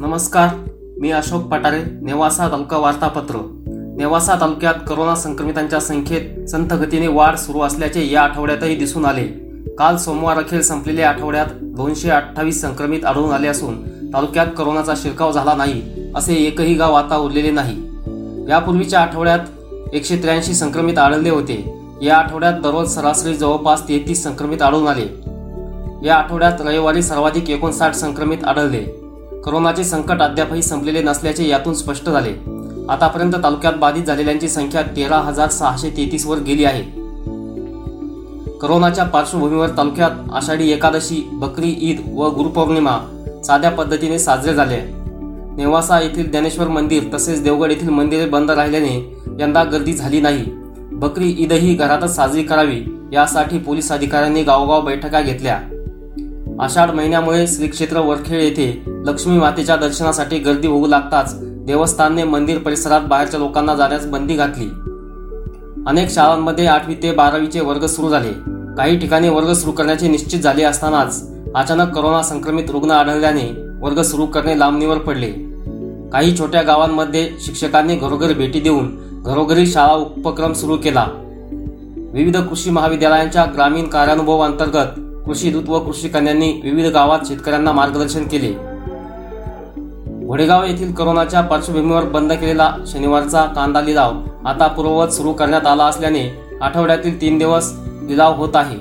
नमस्कार 0.00 0.48
मी 1.00 1.10
अशोक 1.10 1.42
पटारे 1.42 1.82
नेवासा 2.02 2.48
तालुका 2.48 2.78
वार्तापत्र. 2.78 3.34
नेवासा 3.96 4.34
तालुक्यात 4.40 4.74
करोना 4.88 5.14
संक्रमितांच्या 5.14 5.80
संख्येत 5.80 6.48
संथ 6.48 6.68
गतीने 6.68 7.06
वाढ 7.06 7.36
सुरू 7.36 7.60
असल्याचे 7.60 8.12
या 8.12 8.22
आठवड्यातही 8.22 8.76
दिसून 8.76 9.04
आले. 9.04 9.24
काल 9.78 9.96
सोमवार 9.96 10.36
अखेर 10.36 10.60
संपलेल्या 10.60 11.08
आठवड्यात 11.08 11.46
दोनशे 11.62 12.10
अठ्ठावीस 12.10 12.62
संक्रमित 12.62 13.04
आढळून 13.04 13.30
आले 13.30 13.48
असून 13.48 13.82
तालुक्यात 14.14 14.46
करोनाचा 14.58 14.94
शिरकाव 14.96 15.32
झाला 15.32 15.54
नाही 15.54 15.82
असे 16.14 16.34
एकही 16.34 16.74
गाव 16.74 16.92
आता 16.92 17.16
उरलेले 17.16 17.50
नाही. 17.50 17.76
यापूर्वीच्या 18.48 19.00
आठवड्यात 19.00 19.38
एकशे 19.92 20.16
त्र्याऐंशी 20.16 20.54
संक्रमित 20.54 20.98
आढळले 20.98 21.30
होते. 21.30 21.78
या 22.02 22.16
आठवड्यात 22.16 22.52
दररोज 22.52 22.88
सरासरी 22.88 23.34
जवळपास 23.34 23.88
तेहतीस 23.88 24.24
संक्रमित 24.24 24.62
आढळून 24.62 24.86
आले. 24.86 25.31
या 26.04 26.14
आठवड्यात 26.14 26.60
रविवारी 26.60 27.02
सर्वाधिक 27.02 27.50
एकोणसाठ 27.50 27.94
संक्रमित 27.94 28.44
आढळले. 28.44 28.82
करोनाचे 29.44 29.84
संकट 29.84 30.22
अद्यापही 30.22 30.62
संपलेले 30.62 31.02
नसल्याचे 31.02 31.48
यातून 31.48 31.74
स्पष्ट 31.74 32.08
झाले. 32.08 32.32
आतापर्यंत 32.88 33.32
तालुक्यात 33.42 33.72
बाधित 33.72 34.02
झालेल्यांची 34.02 34.48
संख्या 34.48 34.82
तेरा 34.82 35.16
हजार 35.16 35.48
सहाशे 35.48 35.90
तेहतीस 35.90 36.26
वर 36.26 36.38
गेली 36.38 36.64
आहे. 36.64 36.82
करोनाच्या 38.58 39.04
पार्श्वभूमीवर 39.04 39.68
तालुक्यात 39.68 40.10
आषाढी 40.32 40.70
एकादशी 40.70 41.28
बकरी 41.32 41.74
ईद 41.80 42.00
व 42.14 42.28
गुरुपौर्णिमा 42.30 42.98
साध्या 43.44 43.70
पद्धतीने 43.70 44.18
साजरे 44.18 44.54
झाले. 44.54 44.80
नेवासा 45.56 46.00
येथील 46.00 46.30
ज्ञानेश्वर 46.30 46.68
मंदिर 46.68 47.02
तसेच 47.14 47.42
देवगड 47.42 47.70
येथील 47.70 47.88
मंदिरे 47.88 48.26
बंद 48.26 48.50
राहिल्याने 48.50 49.16
यंदा 49.40 49.64
गर्दी 49.64 49.92
झाली 49.92 50.20
नाही. 50.20 50.44
बकरी 50.92 51.34
ईदही 51.38 51.74
घरातच 51.74 52.16
साजरी 52.16 52.42
करावी 52.42 52.82
यासाठी 53.12 53.58
पोलीस 53.58 53.92
अधिकाऱ्यांनी 53.92 54.42
गावोगाव 54.42 54.80
बैठका 54.80 55.20
घेतल्या. 55.20 55.60
आषाढ 56.60 56.90
महिन्यामुळे 56.90 57.46
श्री 57.46 57.66
क्षेत्र 57.66 58.00
वरखेळ 58.00 58.40
येथे 58.40 58.82
लक्ष्मी 58.86 59.38
मातेच्या 59.38 59.76
दर्शनासाठी 59.76 60.38
गर्दी 60.38 60.68
होऊ 60.68 60.86
लागताच 60.86 61.34
देवस्थानने 61.40 62.24
मंदिर 62.24 62.58
परिसरात 62.58 63.00
बाहेरच्या 63.00 63.40
लोकांना 63.40 63.74
जाण्यास 63.74 64.06
बंदी 64.06 64.34
घातली. 64.34 64.66
अनेक 65.86 66.10
शाळांमध्ये 66.10 66.66
आठवी 66.66 66.94
ते 66.94 67.12
बारावीचे 67.12 67.60
वर्ग 67.60 67.86
सुरू 67.86 68.08
झाले. 68.08 68.32
काही 68.76 68.98
ठिकाणी 68.98 69.28
वर्ग 69.28 69.52
सुरू 69.52 69.72
करण्याचे 69.72 70.08
निश्चित 70.08 70.40
झाले 70.40 70.64
असतानाच 70.64 71.22
अचानक 71.54 71.94
करोना 71.94 72.22
संक्रमित 72.22 72.70
रुग्ण 72.70 72.90
आढळल्याने 72.90 73.76
वर्ग 73.80 74.02
सुरू 74.02 74.26
करणे 74.26 74.58
लांबणीवर 74.58 74.98
पडले. 74.98 75.30
काही 76.12 76.38
छोट्या 76.38 76.62
गावांमध्ये 76.62 77.28
शिक्षकांनी 77.40 77.96
घरोघरी 77.96 78.34
भेटी 78.34 78.60
देऊन 78.60 78.96
घरोघरी 79.24 79.66
शाळा 79.66 79.92
उपक्रम 79.92 80.52
सुरू 80.52 80.76
केला. 80.76 81.06
विविध 82.14 82.36
कृषी 82.36 82.70
महाविद्यालयांच्या 82.70 83.44
ग्रामीण 83.44 83.86
कार्यानुभव 83.86 84.40
अंतर्गत 84.40 85.01
कृषी 85.26 85.50
दूत 85.50 85.68
व 85.68 85.78
कृषी 85.78 86.08
कन्यांनी 86.08 86.60
विविध 86.64 86.86
गावात 86.86 87.18
शेतकऱ्यांना 87.26 87.72
मार्गदर्शन 87.72 88.24
केले. 88.24 88.52
घोडेगाव 90.26 90.64
येथील 90.64 90.92
करोनाच्या 90.92 91.40
पार्श्वभूमीवर 91.40 92.04
बंद 92.04 92.32
केलेला 92.32 92.76
शनिवारचा 92.86 93.44
कांदा 93.44 93.80
लिलाव 93.80 94.12
आता 94.46 94.66
पूर्ववत 94.66 95.08
सुरू 95.08 95.32
करण्यात 95.32 95.66
आला 95.66 95.84
असल्याने 95.84 96.40
आठवड्यातील 96.60 97.20
तीन 97.20 97.38
दिवस 97.38 97.72
लिलाव 98.08 98.34
होत 98.34 98.48
आहे. 98.54 98.76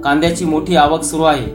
कांद्याची 0.00 0.44
मोठी 0.44 0.76
आवक 0.76 1.02
सुरू 1.02 1.22
आहे. 1.22 1.46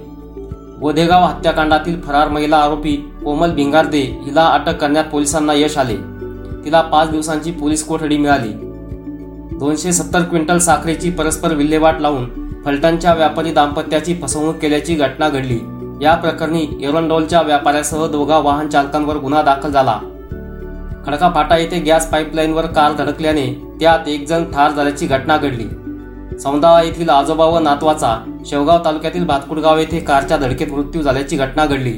गोधेगाव 0.81 1.23
हत्याकांडातील 1.23 2.01
फरार 2.01 2.27
महिला 2.27 2.57
आरोपी 2.57 2.95
कोमल 2.95 3.51
भिंगारदे 3.51 4.01
हिला 4.01 4.45
अटक 4.45 4.77
करण्यात 4.77 5.05
पोलिसांना 5.05 5.53
यश 5.53 5.77
आले. 5.77 5.95
तिला 6.65 6.81
पाच 6.81 7.09
दिवसांची 7.09 7.51
पोलीस 7.51 7.87
कोठडी 7.87 8.17
मिळाली. 8.17 8.51
दोनशे 9.57 9.91
सत्तर 9.91 10.21
क्विंटल 10.21 10.57
साखरेची 10.57 11.11
परस्पर 11.11 11.53
विल्हेवाट 11.53 11.95
लावून 11.99 12.36
फलटणच्या 12.67 13.13
व्यापारी 13.13 13.51
दाम्पत्याची 13.51 14.13
फसवणूक 14.21 14.55
केल्याची 14.55 14.95
घटना 14.95 15.29
घडली. 15.29 15.59
या 16.01 16.15
प्रकरणी 16.15 16.67
एरंडोलच्या 16.81 17.41
व्यापाऱ्यासह 17.41 18.07
दोघा 18.07 18.37
वाहन 18.37 18.67
चालकांवर 18.67 19.17
गुन्हा 19.17 19.41
दाखल 19.41 19.71
झाला. 19.71 19.99
खडका 21.05 21.29
फाटा 21.35 21.57
येथे 21.57 21.79
गॅस 21.79 22.09
पाईपलाईनवर 22.09 22.65
कार 22.65 22.93
धडकल्याने 22.93 23.45
त्यात 23.79 24.07
एक 24.07 24.27
जण 24.27 24.43
ठार 24.43 24.71
झाल्याची 24.71 25.07
घटना 25.07 25.37
घडली. 25.37 25.63
सौंदाळा 26.39 26.81
येथील 26.81 27.09
आजोबा 27.09 27.45
व 27.45 27.59
नातवाचा 27.59 28.41
शेवगाव 28.45 28.85
तालुक्यातील 28.85 29.25
भातकुडगाव 29.25 29.77
येथे 29.77 29.99
कारच्या 29.99 30.37
धडकेत 30.37 30.71
मृत्यू 30.71 31.01
झाल्याची 31.01 31.37
घटना 31.37 31.65
घडली. 31.65 31.93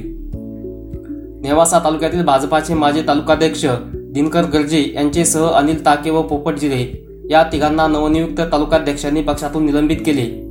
नेवासा 1.41 1.79
तालुक्यातील 1.79 2.23
भाजपाचे 2.23 2.73
माजी 2.73 3.01
तालुकाध्यक्ष 3.07 3.65
दिनकर 3.93 4.43
गर्जे 4.43 4.91
यांचेसह 4.95 5.49
अनिल 5.49 5.85
ताके 5.85 6.09
व 6.09 6.21
पोपट 6.21 6.53
जिरे 6.53 6.85
या 7.29 7.43
तिघांना 7.43 7.87
नवनियुक्त 7.87 8.41
तालुकाध्यक्षांनी 8.51 9.21
पक्षातून 9.21 9.65
निलंबित 9.65 9.97
केले. 10.05 10.48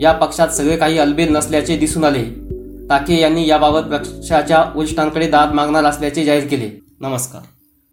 या 0.00 0.12
पक्षात 0.12 0.48
सगळे 0.48 0.76
काही 0.76 0.98
अलबेल 0.98 1.36
नसल्याचे 1.36 1.76
दिसून 1.76 2.04
आले. 2.04 2.24
ताके 2.90 3.20
यांनी 3.20 3.46
याबाबत 3.46 3.80
पक्षाच्या 3.80 4.64
वरिष्ठांकडे 4.74 5.28
दाद 5.28 5.52
मागणार 5.52 5.84
असल्याचे 5.84 6.24
जाहीर 6.24 6.46
केले. 6.46 6.80
नमस्कार. 7.00 7.42